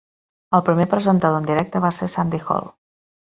[0.59, 2.73] El primer presentador en directe va ser Sandi Hall.